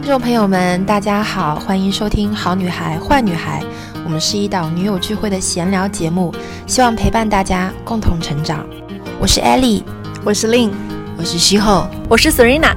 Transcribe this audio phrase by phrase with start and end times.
[0.00, 3.60] 听众朋友们，大家好，欢迎收听《好女孩坏女孩》，
[4.02, 6.34] 我们是一档女友聚会的闲聊节目，
[6.66, 8.66] 希望陪伴大家共同成长。
[9.20, 9.82] 我是 Ellie，
[10.24, 10.70] 我是 Lin，
[11.18, 12.74] 我是西后，我是 Serena。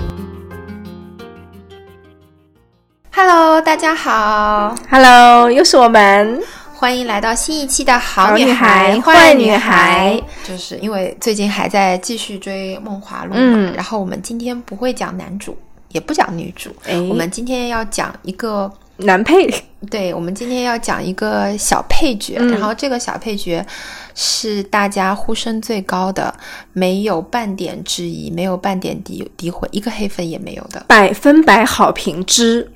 [3.15, 6.43] Hello，大家好，Hello，又是我们，
[6.75, 10.21] 欢迎来到新一期的《好女孩坏女孩》。
[10.47, 13.33] 就是因为最近还在继续追《梦华录》
[13.65, 15.57] 嘛，然后我们今天不会讲男主。
[15.93, 16.69] 也不讲女主，
[17.09, 19.49] 我们今天要讲一个男配。
[19.89, 23.65] 对，我们今天要讲一个小配角，然后这个小配角
[24.15, 26.33] 是大家呼声最高的，
[26.71, 32.63] 没有半点质疑，没有半点诋诋毁，一个黑粉也没有的，百分百好评之《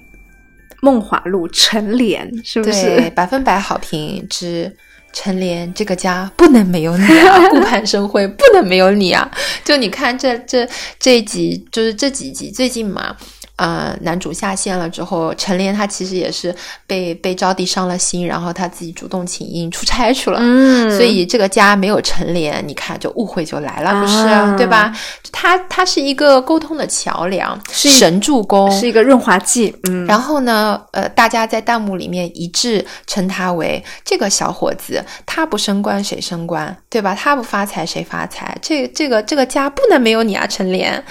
[0.81, 3.09] 梦华录》陈莲，是不是？
[3.11, 4.75] 百分百好评之。
[5.13, 7.47] 陈莲，这个家不能没有你啊！
[7.49, 9.29] 顾盼生辉不能没有你啊！
[9.63, 10.67] 就你看这这
[10.99, 13.15] 这一集，就是这几集最近嘛。
[13.57, 16.55] 呃，男主下线了之后，陈莲她其实也是
[16.87, 20.39] 被被招娣伤了心，然后她自己主动请缨出差去了。
[20.41, 24.93] 嗯，所以这个家没有陈莲，你看就误会就来了，不是对吧？
[25.31, 29.75] 他他是一个沟通的桥梁，是神助攻，是一个润滑剂。
[29.89, 37.15] 嗯，然后呢，呃，大家在弹幕里面一致称他为这个小伙子，他不升官谁升官，对吧？
[37.15, 38.57] 他不发财谁发财？
[38.61, 41.03] 这这个这个家不能没有你啊，陈莲。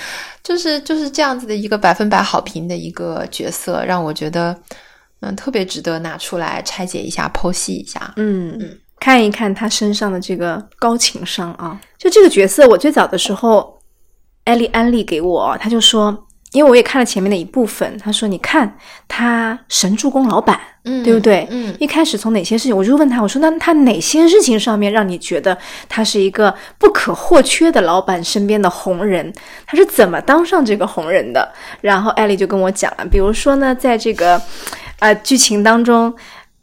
[0.47, 4.57] 就是就是这样子的一个百分百好评的一个角色，让我觉得，
[5.19, 8.13] 嗯，特别值得拿出来拆解一下、剖析一下。
[8.15, 11.81] 嗯嗯，看一看他身上的这个高情商啊！
[11.99, 13.77] 就这个角色，我最早的时候，
[14.45, 16.26] 艾丽安利给我，他就说。
[16.57, 21.47] 因为我也看了前面的一部分，他说：“你看他神助攻老板，嗯，对不对？
[21.51, 25.55] 嗯，一开始从哪些事情，我就问他，我说那他哪些事情上面让你觉得
[25.87, 29.31] 他是一个不可或缺的老板身边的红人？
[29.67, 31.53] 他是怎么当上这个红人的？
[31.83, 34.41] 然后艾丽就跟我讲了，比如说呢，在这个
[35.01, 36.15] 呃剧情当中，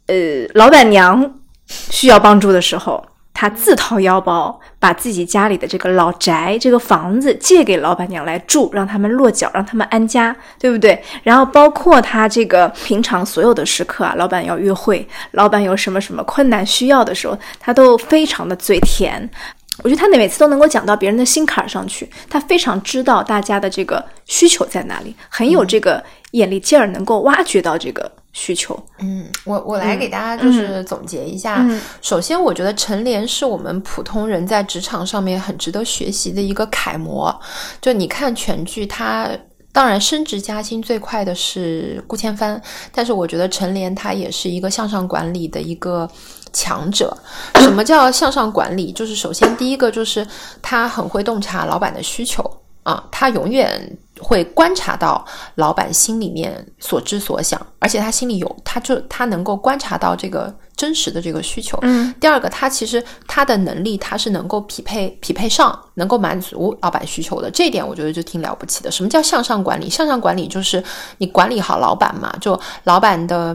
[0.08, 0.16] 呃，
[0.54, 3.00] 老板娘需要帮助的时候。”
[3.34, 11.02] 他自掏腰包，把自己家里的这个老宅、这个房子借给老板娘来住，让他们落脚，让他们安家，对不对？
[11.24, 19.28] 然后包括他这个平常所有的时刻啊，老板要约会，老板有什么什么困难需要的时候，他都非常的嘴甜。
[19.82, 28.08] 我觉得他每次都能够讲到别人的心坎上去，他非常知道大家的这个需求在哪里，很有这个眼力劲儿，能够挖掘到这个。
[28.36, 31.64] 需求，嗯，我我来给大家就是总结一下。
[32.02, 37.32] 首先，我觉得陈莲是我们普通人在职场上面很值得学习的一个楷模。
[37.80, 39.30] 就你看全剧，他
[39.72, 42.60] 当然升职加薪最快的是顾千帆，
[42.92, 46.10] 但是我觉得陈莲他也是一个向上管理的一个
[46.52, 47.16] 强者。
[47.60, 48.90] 什么叫向上管理？
[48.90, 50.26] 就是首先第一个就是
[50.60, 52.42] 他很会洞察老板的需求
[52.82, 53.96] 啊，他永远。
[54.24, 55.22] 会观察到
[55.56, 61.78] 老板心里面所知所想，而且他心里有，他就他能够观察到这个真实的这个需求。
[61.82, 67.50] 嗯，第二个，他其实他的能力，他是能够匹配匹配上，能够满足老板需求的。
[67.50, 68.90] 这一点我觉得就挺了不起的。
[68.90, 69.90] 什么叫向上管理？
[69.90, 70.82] 向上管理就是
[71.18, 73.54] 你管理好老板嘛，就老板的。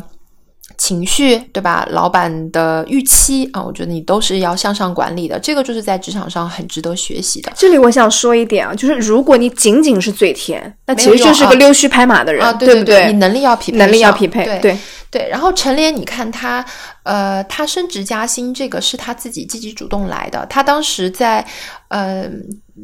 [0.78, 1.88] 情绪对吧？
[1.91, 7.52] 老板的预期啊，我觉得你都是要向上管理的，这个就是在职场上很值得学习的。
[7.56, 13.07] 这里我想说一点啊，就是如果你仅仅是嘴甜，那其实就是个溜须拍马的人，对不对？
[13.07, 14.78] 你能力要匹配，能力要匹配，对
[15.12, 15.28] 对。
[15.30, 16.66] 然后陈莲，你看他，
[17.03, 20.46] 呃，他升职加薪，这个是他自己积极主动来的。
[20.47, 21.46] 他当时在，
[21.90, 22.30] 呃。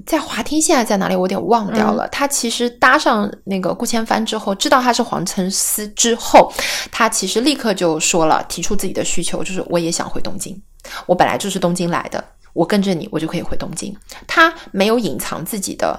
[0.06, 1.16] 在华天现在在哪里？
[1.16, 2.06] 我有点忘掉了。
[2.10, 6.52] 他其实搭上那个顾千帆之后，知道他是黄承思之后，
[6.92, 10.62] 他其实立刻就说了，提出自己的需求，就是我也想回东京。
[11.06, 12.22] 我本来就是东京来的，
[12.52, 13.96] 我跟着你，我就可以回东京。
[14.28, 15.98] 他没有隐藏自己的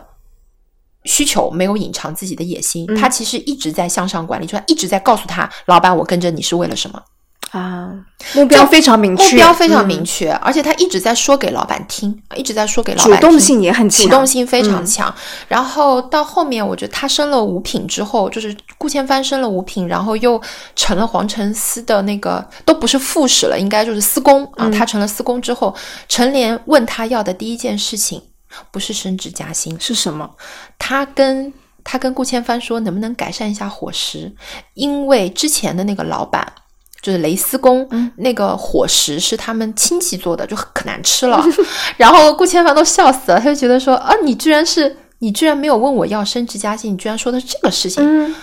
[1.06, 7.00] 需求，没有隐藏自己的野心，他其实一直在向上管理，就一直在告诉他，老板，我跟着你是为了什么。
[7.53, 7.89] 啊，
[8.34, 15.15] 目标非常明确，目标非常明确，而且他一直在说给老板听，一直在说给老板，主动性也很强，主动性非常强。
[15.47, 20.42] 然后到后面，我觉得他升了五品之后，就是顾千帆升了五品，然后又
[20.75, 24.69] 成了黄承思的那个，都不是副使了，应该就是司公啊。
[24.69, 25.75] 他成了司工之后，
[26.09, 28.21] 陈莲问他要的第一件事情
[28.71, 30.31] 不是升职加薪，是什么？
[30.78, 31.53] 他跟
[31.84, 34.34] 他跟顾千帆说，能不能改善一下伙食？
[34.75, 36.53] 因为之前的那个老板。
[37.03, 41.41] 就是雷司公那个伙食是他们亲戚做的，就可难吃了。
[41.97, 48.34] 然后顾千帆都笑死了，他就觉得说啊，你居然是你居然没有问我要升职加薪，你居然说的是这个事情。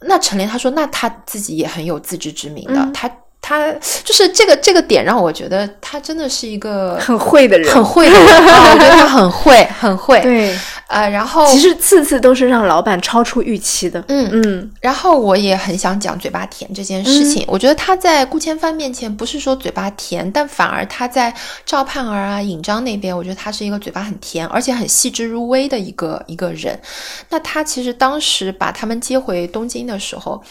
[0.00, 3.08] 那陈莲他说，那他自己也很有自知之明的，他
[3.46, 3.70] 他
[4.02, 10.18] 就是这个这个点让我觉得他真的是一个很会的人，很会的人啊，我觉得他很会，很会。
[10.22, 14.02] 对，呃，然后其实次次都是让老板超出预期的。
[14.08, 17.44] 嗯嗯，然后我也很想讲嘴巴甜这件事情。
[17.46, 21.34] 我觉得他在顾千帆面前不是说嘴巴甜，但反而他在
[21.66, 26.80] 赵盼儿啊、尹章那边，我觉得他是一个嘴巴很甜，而且很细致入微的一个一个人。
[27.28, 30.42] 那他其实当时把他们接回东京的时候。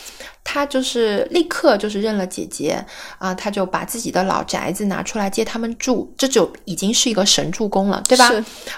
[0.44, 2.84] 他就是立刻就是认了姐姐
[3.18, 8.30] 啊，他就把自己的老宅子拿出来接他们住，这就已经是一个神助攻了，对吧？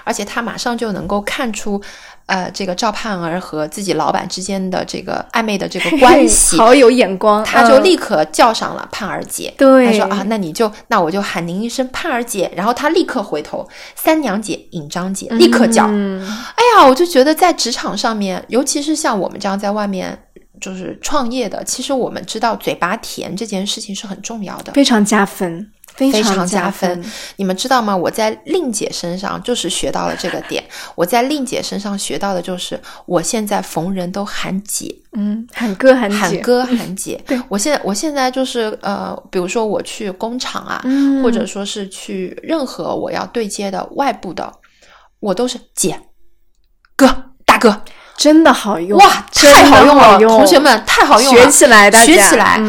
[0.04, 1.80] 而且他马上就能够看出，
[2.26, 9.52] 呃，这个赵盼儿和自己老板之间的这个暧昧的这个关系， 好有眼光，他就立刻叫上了盼儿姐。
[9.58, 15.84] 对，他说啊，那你就那我就喊您一声盼儿姐，然后他立刻回头，三娘姐、尹章姐，立刻叫。
[15.84, 20.16] 哎呀，我就觉得在职场上面，尤其是像我们这样在外面。
[20.60, 27.04] 就是创业的，其实我们知道嘴巴甜这件事情是很重要的，非常加分，非常加分。
[27.36, 27.96] 你们知道吗？
[27.96, 30.64] 我在令姐身上就是学到了这个点。
[30.94, 37.22] 我在令姐身上学到的就是，我现在逢人都喊姐，嗯，喊哥喊姐喊哥喊姐。
[37.26, 40.82] 对我现在，我现在就是呃，比如说我去工厂啊，
[41.22, 44.52] 或者说是去任何我要对接的外部的，
[45.20, 46.00] 我都是姐、
[46.96, 47.82] 哥、大哥。
[48.16, 52.60] 真的好用哇，太好用了，同学们太好用了，学起来，学起来，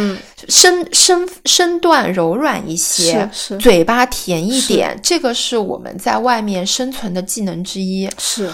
[0.47, 8.49] 身身身段柔软一些，是嘴巴甜一点，这个是我们在外面生存的技能之一，是。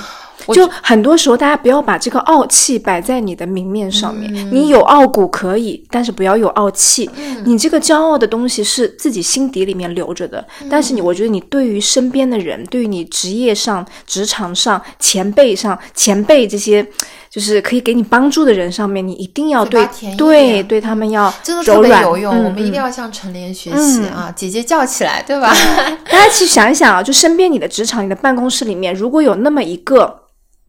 [0.51, 4.33] 就很多时候，大家不要把这个傲气摆在你的明面上面。
[4.51, 7.09] 你有傲骨可以，但是不要有傲气。
[7.45, 10.45] 你这个骄傲的东西是自己心底里面留着的。
[10.69, 16.85] 但是你，我觉得你对于身边的人，对于你职业上、职场上、前辈上、前辈这些，
[17.29, 19.87] 就是可以给你帮助的人上面，你一定要对
[20.17, 22.43] 对对他们要真的特别有用。
[22.45, 24.33] 我们一定要向陈莲学习啊！
[24.35, 25.53] 姐姐叫起来，对吧？
[26.09, 30.22] 大家去想一想啊，就身边你的职场、你的办公室里面，如果有那么一个。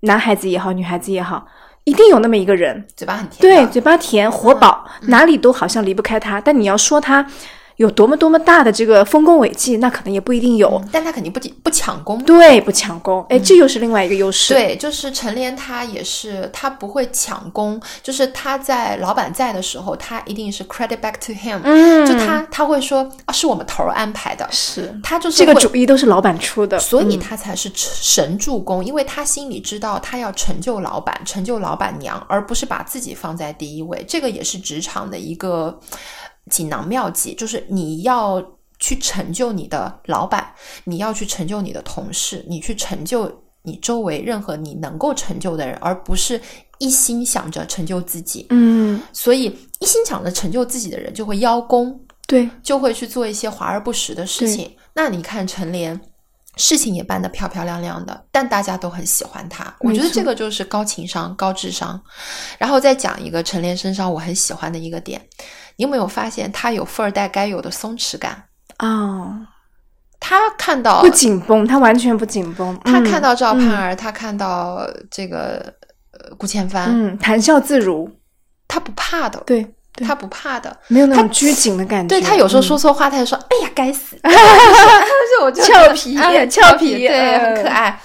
[0.04, 1.46] 男孩子也好，女孩子也好，
[1.84, 6.40] 一定有那么一个人，嘴巴很甜，对，嘴巴甜，活宝，哪里都好像离不开他。
[6.40, 7.26] 但你要说他。
[7.76, 14.54] 有多么多么大的这个丰功伟绩，那可能也不一定有，但他肯定不不抢功，对，不抢功，哎，这又是另外一个优势。
[14.54, 24.94] 对，就是陈莲，他也是，他不会抢功，就是他在老板在的时候，他一定是 credit back to him，嗯，就他他会说啊，是我们头儿安排的，是。
[25.02, 35.80] 他就是这个主意都是老板出的，所以他才是神助攻，因为他心里知道他要成就老板，成就老板娘，而不是把自己放在第一位，这个也是职场的一个。
[36.50, 38.44] 锦囊妙计就是你要
[38.78, 40.52] 去成就你的老板，
[40.84, 43.30] 你要去成就你的同事，你去成就
[43.62, 46.40] 你周围任何你能够成就的人，而不是
[46.78, 48.46] 一心想着成就自己。
[48.50, 49.44] 嗯，所以
[49.78, 54.76] 一心想着成就自己的人就会邀功，对，就会去做一些华而不实的事情。
[54.92, 55.98] 那你看陈莲，
[56.56, 59.74] 事情也办得漂漂亮亮的，但大家都很喜欢他。
[59.80, 62.00] 我觉得这个就是高情商、高智商。
[62.58, 65.20] 然后再讲一个陈莲身上我很喜欢的一个点。
[65.76, 68.44] 你有没有发现他有富二代该有的松弛感
[68.78, 69.48] 啊？
[70.20, 72.80] 他看到不紧绷，他完全不紧绷。
[72.84, 75.62] 他看到赵盼儿，他看到这个
[76.38, 78.10] 顾千帆，嗯，谈笑自如，
[78.66, 79.66] 他不怕的，对，
[79.96, 82.08] 他不怕的，没有那种拘谨的感觉。
[82.08, 84.16] 对他有时候说错话，他就说：“哎呀，该死！”
[85.34, 86.16] 就俏皮，
[86.48, 88.00] 俏皮，对，很可爱。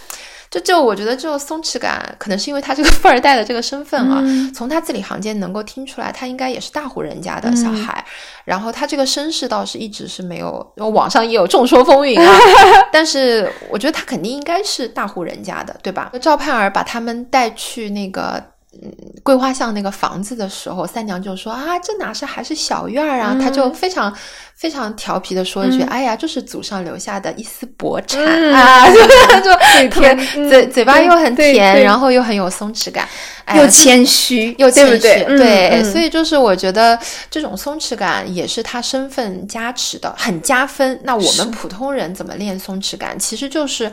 [0.50, 4.24] 就就我觉得这种松弛感，可能是因为他这个 富二代的这个身份啊，
[4.54, 8.04] 从他字里行间能够听出来，他应该也是大户人家的小孩。
[8.46, 12.40] 然后他这个身世倒是一直是没有，网上也有众说风云啊。
[12.92, 16.12] 但是我觉得他肯定应该是大户人家的，对吧？
[16.20, 18.44] 赵盼儿把他们带去那个。
[18.72, 23.36] 嗯，桂花巷那个房子的时候，三娘就说啊，这哪是还是小院儿啊？
[23.42, 24.16] 他就非常
[24.54, 28.24] 非常调皮的说一句，哎呀，就是祖上留下的一丝薄产
[28.54, 29.02] 啊， 就
[29.42, 33.10] 就嘴甜，嘴嘴巴又很甜，然后又很有松弛感，
[33.56, 36.98] 又谦虚，又谦虚，对，所以就是我觉得
[37.32, 41.00] 这种松弛感也是他身份加持的，很加分。
[41.04, 43.18] 那我们普通人怎么练松弛感？
[43.18, 43.92] 其实就是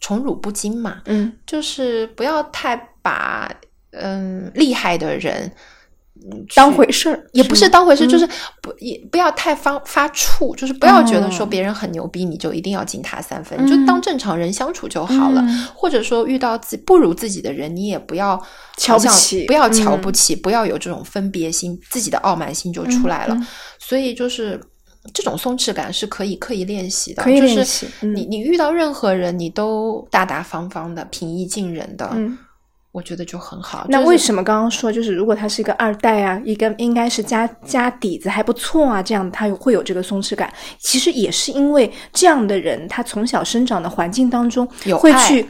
[0.00, 3.50] 宠辱不惊嘛，嗯，就是不要太把。
[4.00, 5.50] 嗯，厉害的人
[6.54, 8.26] 当回事儿，也不是当回事，就是
[8.62, 15.44] 不也不要太发发怵，就是不要觉得说别人很牛逼，你就一定要敬他三分，你就当正常人相处就好了。
[15.74, 18.42] 或者说遇到自不如自己的人，你也不要
[18.78, 23.36] 瞧不起，不要瞧不起，不要有这种分别心，自己的傲慢心就出来了。
[23.78, 24.58] 所以就是
[25.12, 27.86] 这种松弛感是可以刻意练习的，可以练习。
[28.00, 32.10] 你你遇到任何人，你都大大方方的、平易近人的。
[32.96, 33.84] 我觉得就很好。
[33.90, 40.50] 那为什么刚刚说，就是如果他是一个二代啊，一个应该是家家底子还不错啊，这样他会有这个松弛感。
[40.78, 44.66] 其实也是因为这样的人，他从小生长的环境当中
[44.98, 45.46] 会去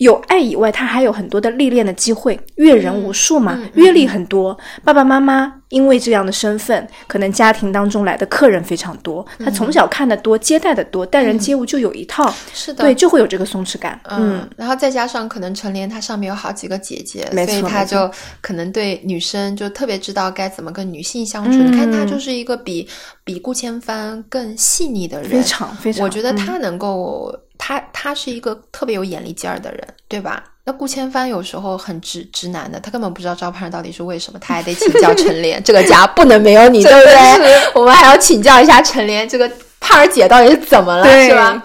[0.00, 4.56] 有爱以外，他还有很多的历练的机会，阅人无数嘛，阅历很多。
[4.82, 14.00] 爸爸妈妈因为这样的身份，可能家庭当中来的客人非常多，他从小看的多，接待的多，待人接物就有一套，是的，对，就会有这个松弛感。
[14.04, 21.58] 嗯，然后再加上可能陈莲她上面有好几个姐姐，所以她就可能对女生就特别知道该怎么跟女性相处。
[21.58, 22.88] 你看她就是一个比
[23.22, 27.38] 比顾千帆更细腻的人，非常非常，我觉得她能够。
[27.62, 30.42] 他他是一个特别有眼力劲儿的人，对吧？
[30.64, 35.62] 那顾千帆有时候很直直男的，他根本不知道招牌上到底是为什么，他还得请教陈莲。
[35.62, 37.72] 这个家不能没有你， 对不对？
[37.74, 41.62] 我们还要请教一下陈莲，这个盼儿姐到底是怎么了，是吧？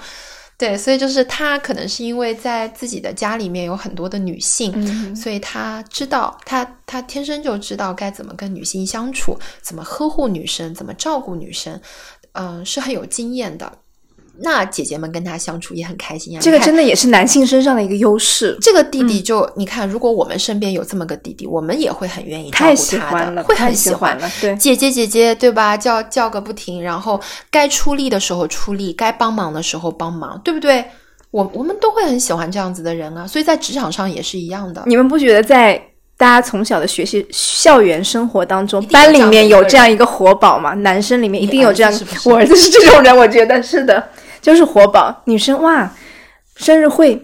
[0.58, 11.80] 对，所以就是他可能是因为在自己的家里面有很多的女性，所以他知道他他天生就知道该怎么跟女性相处，怎么呵护女生，怎么照顾女生，
[12.34, 13.72] 嗯，是很有经验的。
[14.40, 16.40] 那姐姐们跟他相处也很开心呀。
[16.42, 18.58] 这个真的也是男性身上的一个优势。
[18.62, 24.30] 这个弟弟就你看，如果我们身边有这么个弟弟，我们也会很愿意照顾他的，会很喜欢了。
[24.42, 25.76] 对，姐姐姐姐，对吧？
[25.78, 30.84] 叫叫个不停，然后该出力的时候出力，该帮忙的时候帮忙，对不对？
[31.32, 33.28] 我我们都会很喜欢这样子的人啊。
[33.28, 34.84] 所以在职场上也是一样的。
[34.86, 35.82] 你们不觉得在
[36.18, 40.74] 大家从小的学习校园生活当中，班里面有这样一个活宝吗？
[40.76, 41.92] 男生里面一定有这样，
[42.24, 44.02] 我儿子是这种人，我觉得是的。
[44.46, 45.92] 就是活宝，女生哇，
[46.58, 47.20] 生日会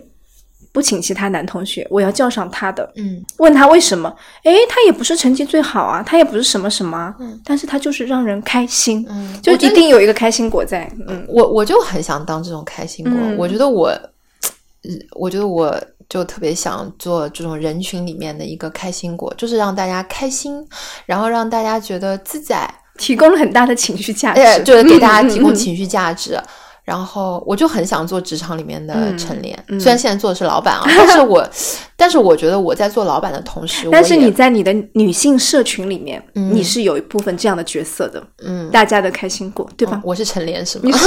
[0.71, 2.91] 不请其他男同学，我要叫上他的。
[2.95, 4.11] 嗯，问他为什么？
[4.43, 10.91] 诶，他也不是成绩最好啊，他也不是什么什么，嗯，但是他就是让人开心，嗯，就一定有一个开心果在。
[11.07, 13.13] 嗯，我我就很想当这种开心果。
[13.37, 13.89] 我觉得我，
[14.89, 20.67] 嗯，我觉得我就特别想做这种人群里面的一个开心果，就是让大家开心，
[21.05, 26.41] 然后让大家觉得自在，提供了很大的情绪价值，就是给大家提供情绪价值。
[26.91, 31.41] 然后我就很想做职场里面的陈莲，虽然现在做的是老板啊，但是我，
[32.01, 40.01] 但是我觉得我在做老板的同时，但是你在你的女性社群里面，你是有一部分这样的角色的，嗯，大家的开心果，对吧？
[40.03, 40.97] 我是陈莲，是吗？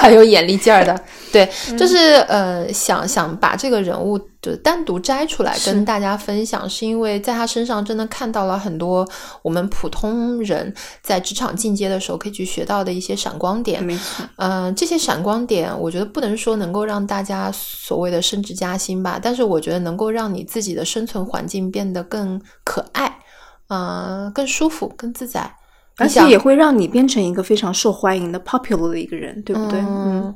[0.00, 4.18] 很 有眼力劲儿的， 对，就是呃，想想把这个人物。
[4.42, 9.08] 就单独摘出来跟大家分享，是因为在他身上真的看到了很多
[9.40, 13.80] 我们普通人在职场进阶的时候可以去学到的一些闪光点。
[13.84, 23.18] 没错，嗯，这些闪光点，我觉得不能说能够让大家所谓的升职加薪吧，但是我觉得能够让你自己的生存环境变得更可爱，
[23.68, 25.54] 嗯，更舒服、更自在，
[25.98, 29.80] 而且也会让你变成一个非常受欢迎的 popular 的一个人，对不对？
[29.80, 30.34] 嗯。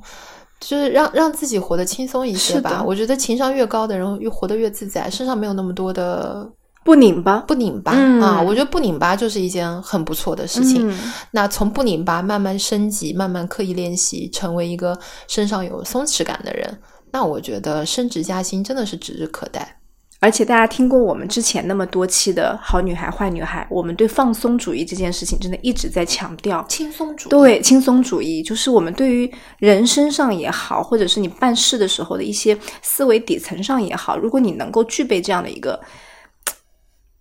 [0.59, 2.83] 就是让让自己活得轻松一些吧。
[2.83, 6.51] 我觉得情商越高的人，越活得越自在，身上没有那么多的
[6.83, 8.41] 不拧巴，不拧巴啊。
[8.41, 10.91] 我觉得不拧巴就是一件很不错的事情。
[11.31, 14.99] 那从不拧巴慢慢升级，慢慢刻意练习，成为一个
[15.29, 16.79] 身上有松弛感的人，
[17.13, 19.81] 那我觉得升职加薪真的是指日可待。
[20.19, 27.31] 而且大家听过我们之前那么多期的好女孩坏女孩，我们对放松主义这件事情真的一直在强调轻松主义。
[27.31, 35.79] 对，轻松主义就是我们对于人身上也好，或者是你办事的时候的一些思维底层上也好，如果你能够具备这样的一个，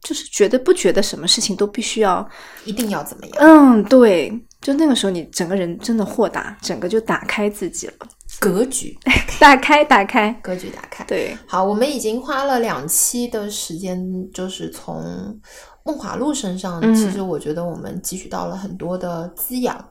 [0.01, 2.27] 就是觉得不觉得什么事情都必须要
[2.63, 3.35] 一定要怎么样？
[3.39, 7.93] 嗯，对，就那个时候你整个人真的豁达，整个就打开自己了。
[8.39, 8.97] 格局
[9.39, 11.03] 打开，打开，格局打开。
[11.05, 15.39] 对，好，我们已经花了两期的时间，就是从
[15.83, 19.83] 梦华录身上，其实我觉得我们汲取到了很多的滋养。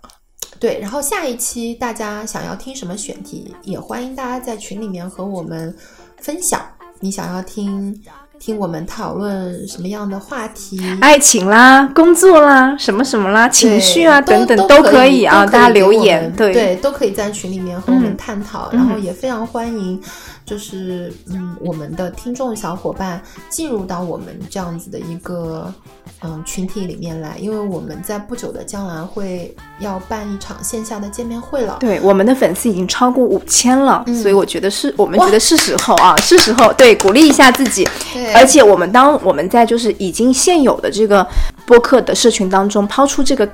[0.61, 5.77] 对，然后下一期大家想要听什么选题，也欢迎大家在群里面和我们
[6.19, 6.63] 分享。
[7.01, 8.01] 你想要听？
[8.39, 10.79] 听我们讨论什么样的话题？
[11.01, 20.01] 爱情啦，工作啦，什么什么啦，情绪啊等等都可以啊，大家留言，对对，都可以在群里面和我们探讨，然后也非常欢迎。
[20.47, 25.73] 就是嗯，我们的听众小伙伴进入到我们这样子的一个
[26.21, 31.79] 嗯群体里面来，因为我们在不久的将来会要办一场线下的见面会了。
[31.81, 37.89] 对，我们的粉丝已经超过五千了，所以我觉得是我们觉得是时候啊，是时候对鼓励一下自己。
[38.13, 41.27] 对，而且我们当我们在就是已经现有的这个
[41.65, 43.49] 播客的社群当中抛出这个。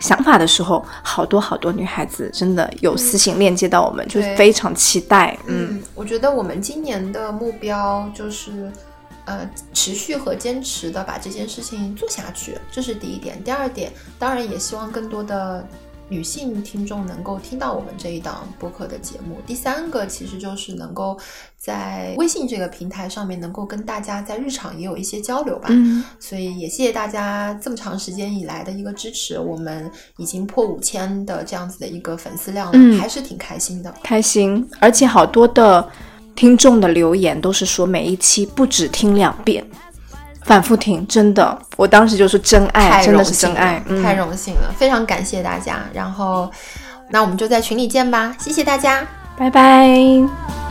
[0.00, 5.38] 想法的时候，好多好多女孩子真的有私信链接到我们，就是非常期待。
[5.46, 8.70] 嗯，我觉得我们今年的目标就是，
[9.24, 13.42] 呃，持续和坚持的把这件事情做下去，这是第一点。
[13.42, 15.66] 第二点，当然也希望更多的。
[16.08, 19.36] 女性听众能够听到我们这一档播客的节目。
[19.46, 21.18] 第三个其实就是能够
[21.56, 25.68] 在微信这个平台上面能够跟大家在日常也有一些交流吧。
[25.70, 29.38] 嗯，所以也谢谢大家这么长时间以来的一个支持。
[29.38, 33.94] 我们已经破五千的这样子的一个粉丝量了，还是挺开心的。
[34.02, 35.88] 开心，而且好多的。
[36.34, 39.68] 听众的留言都是说每一期不止听两遍，
[40.48, 45.80] 反复听，真的，我当时就是真爱，真的是真爱，太荣幸了，非常感谢大家。
[45.92, 46.50] 然后，
[47.10, 50.67] 那我们就在群里见吧，谢谢大家，拜拜。